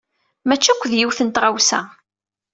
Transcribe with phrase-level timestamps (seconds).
[0.47, 1.81] Mačči akk d yiwet n tɣawsa.